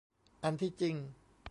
[0.43, 0.95] อันที่จริง